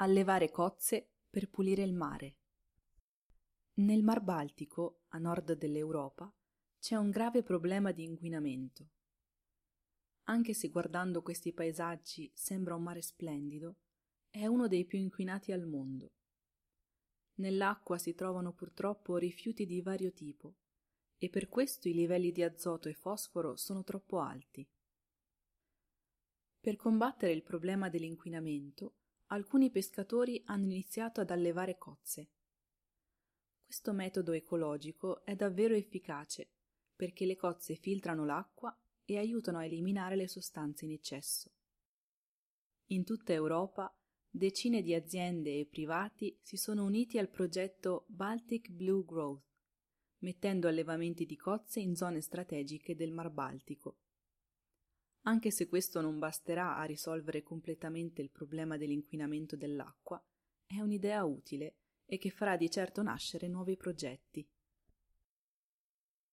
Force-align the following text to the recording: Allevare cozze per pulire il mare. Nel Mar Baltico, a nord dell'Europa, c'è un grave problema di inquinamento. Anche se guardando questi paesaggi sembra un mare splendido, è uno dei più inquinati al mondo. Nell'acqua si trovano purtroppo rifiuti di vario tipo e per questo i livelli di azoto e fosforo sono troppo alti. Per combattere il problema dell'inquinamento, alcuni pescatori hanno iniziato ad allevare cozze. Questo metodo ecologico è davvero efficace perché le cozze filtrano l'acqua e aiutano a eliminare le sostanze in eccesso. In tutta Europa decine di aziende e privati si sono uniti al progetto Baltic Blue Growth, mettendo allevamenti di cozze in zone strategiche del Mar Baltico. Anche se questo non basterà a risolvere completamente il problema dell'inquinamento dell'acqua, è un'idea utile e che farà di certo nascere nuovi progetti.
Allevare 0.00 0.52
cozze 0.52 1.10
per 1.28 1.50
pulire 1.50 1.82
il 1.82 1.92
mare. 1.92 2.36
Nel 3.78 4.04
Mar 4.04 4.22
Baltico, 4.22 5.00
a 5.08 5.18
nord 5.18 5.54
dell'Europa, 5.54 6.32
c'è 6.78 6.94
un 6.94 7.10
grave 7.10 7.42
problema 7.42 7.90
di 7.90 8.04
inquinamento. 8.04 8.90
Anche 10.26 10.54
se 10.54 10.68
guardando 10.68 11.20
questi 11.20 11.52
paesaggi 11.52 12.30
sembra 12.32 12.76
un 12.76 12.84
mare 12.84 13.02
splendido, 13.02 13.78
è 14.30 14.46
uno 14.46 14.68
dei 14.68 14.84
più 14.84 15.00
inquinati 15.00 15.50
al 15.50 15.66
mondo. 15.66 16.12
Nell'acqua 17.38 17.98
si 17.98 18.14
trovano 18.14 18.52
purtroppo 18.52 19.16
rifiuti 19.16 19.66
di 19.66 19.82
vario 19.82 20.12
tipo 20.12 20.58
e 21.18 21.28
per 21.28 21.48
questo 21.48 21.88
i 21.88 21.92
livelli 21.92 22.30
di 22.30 22.44
azoto 22.44 22.88
e 22.88 22.94
fosforo 22.94 23.56
sono 23.56 23.82
troppo 23.82 24.20
alti. 24.20 24.64
Per 26.60 26.76
combattere 26.76 27.32
il 27.32 27.42
problema 27.42 27.88
dell'inquinamento, 27.88 28.94
alcuni 29.28 29.70
pescatori 29.70 30.42
hanno 30.46 30.64
iniziato 30.64 31.20
ad 31.20 31.30
allevare 31.30 31.76
cozze. 31.76 32.30
Questo 33.64 33.92
metodo 33.92 34.32
ecologico 34.32 35.24
è 35.24 35.34
davvero 35.34 35.74
efficace 35.74 36.52
perché 36.96 37.26
le 37.26 37.36
cozze 37.36 37.74
filtrano 37.74 38.24
l'acqua 38.24 38.76
e 39.04 39.18
aiutano 39.18 39.58
a 39.58 39.64
eliminare 39.64 40.16
le 40.16 40.28
sostanze 40.28 40.84
in 40.84 40.92
eccesso. 40.92 41.50
In 42.86 43.04
tutta 43.04 43.32
Europa 43.32 43.94
decine 44.30 44.82
di 44.82 44.94
aziende 44.94 45.60
e 45.60 45.66
privati 45.66 46.38
si 46.42 46.56
sono 46.56 46.84
uniti 46.84 47.18
al 47.18 47.28
progetto 47.28 48.04
Baltic 48.08 48.70
Blue 48.70 49.04
Growth, 49.04 49.44
mettendo 50.18 50.68
allevamenti 50.68 51.26
di 51.26 51.36
cozze 51.36 51.80
in 51.80 51.94
zone 51.94 52.20
strategiche 52.20 52.96
del 52.96 53.12
Mar 53.12 53.30
Baltico. 53.30 53.98
Anche 55.28 55.50
se 55.50 55.68
questo 55.68 56.00
non 56.00 56.18
basterà 56.18 56.78
a 56.78 56.84
risolvere 56.84 57.42
completamente 57.42 58.22
il 58.22 58.30
problema 58.30 58.78
dell'inquinamento 58.78 59.56
dell'acqua, 59.56 60.18
è 60.64 60.80
un'idea 60.80 61.22
utile 61.22 61.74
e 62.06 62.16
che 62.16 62.30
farà 62.30 62.56
di 62.56 62.70
certo 62.70 63.02
nascere 63.02 63.46
nuovi 63.46 63.76
progetti. 63.76 64.48